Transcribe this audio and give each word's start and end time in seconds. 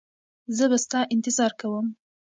زه 0.55 0.65
به 0.71 0.77
ستا 0.83 0.99
انتظار 1.15 1.51
کوم. 1.59 1.85